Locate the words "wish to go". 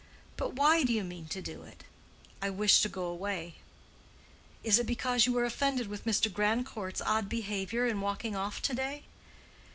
2.49-3.03